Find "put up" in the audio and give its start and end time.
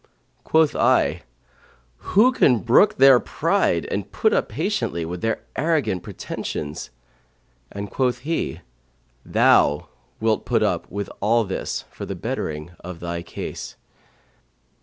4.11-4.49, 10.43-10.89